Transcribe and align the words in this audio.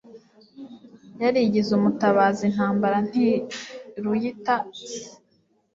Yarigize 1.21 1.69
umutabazi 1.79 2.41
Intambara 2.49 2.97
ntiruyita 3.07 4.55
si 4.85 4.99